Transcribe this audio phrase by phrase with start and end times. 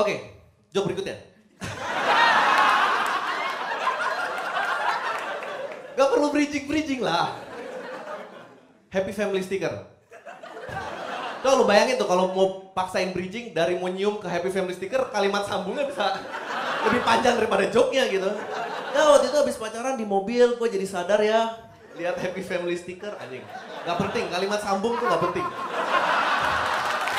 [0.00, 0.16] Oke,
[0.72, 1.16] joke berikutnya.
[5.92, 7.36] Gak perlu bridging-bridging lah.
[8.88, 9.84] Happy family sticker.
[11.44, 15.44] Tuh lu bayangin tuh kalau mau paksain bridging dari mau ke happy family sticker, kalimat
[15.44, 16.16] sambungnya bisa
[16.88, 18.28] lebih panjang daripada joke-nya gitu.
[18.96, 21.60] Ya waktu itu habis pacaran di mobil, gue jadi sadar ya.
[22.00, 23.44] Lihat happy family sticker, anjing.
[23.84, 25.46] Gak penting, kalimat sambung tuh gak penting.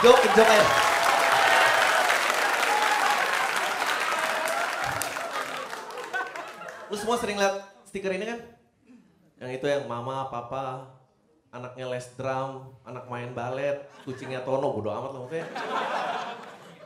[0.02, 0.91] Joke, joke aja.
[6.91, 8.40] Lu semua sering lihat stiker ini kan?
[9.40, 10.91] Yang itu yang mama, papa,
[11.48, 15.48] anaknya les drum, anak main balet, kucingnya Tono, bodo amat lah maksudnya.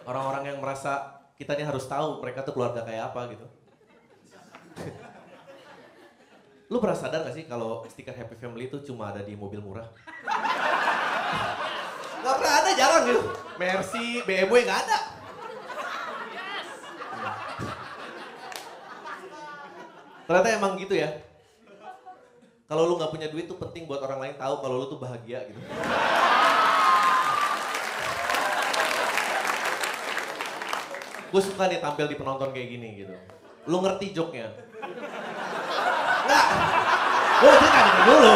[0.06, 3.50] Orang-orang yang merasa kita ini harus tahu mereka tuh keluarga kayak apa gitu.
[6.70, 9.90] Lu pernah sadar gak sih kalau stiker Happy Family itu cuma ada di mobil murah?
[12.22, 13.22] Gak pernah ada, jarang gitu.
[13.58, 15.15] Mercy, BMW gak ada.
[20.26, 21.22] Ternyata emang gitu ya.
[22.66, 25.46] Kalau lu nggak punya duit tuh penting buat orang lain tahu kalau lu tuh bahagia
[25.46, 25.60] gitu.
[31.30, 33.14] Gue suka nih tampil di penonton kayak gini gitu.
[33.70, 34.50] Lu ngerti joke-nya?
[36.26, 36.46] Enggak.
[37.38, 37.80] Gue cerita
[38.10, 38.34] dulu.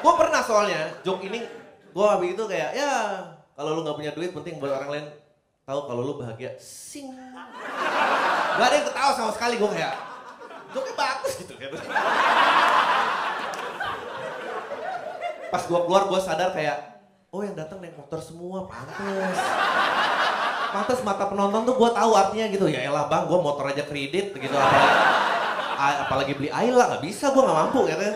[0.00, 1.46] Gue pernah soalnya joke ini
[1.90, 2.94] gue habis itu kayak ya
[3.54, 5.06] kalau lu nggak punya duit penting buat orang lain
[5.62, 6.58] tahu kalau lu bahagia.
[6.58, 7.14] Sing.
[8.60, 9.94] Gak ada yang ketawa sama sekali gue kayak
[10.76, 11.56] joke bagus gitu.
[15.48, 17.00] Pas gue keluar gue sadar kayak
[17.32, 19.40] oh yang datang naik motor semua pantes.
[20.76, 24.36] Pantes mata penonton tuh gue tahu artinya gitu ya elah bang gue motor aja kredit
[24.36, 28.12] gitu apalagi, apalagi beli Ayla nggak bisa gue nggak mampu gitu.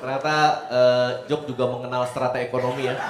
[0.00, 0.36] Ternyata
[0.68, 3.00] uh, Jok juga mengenal strata ekonomi ya.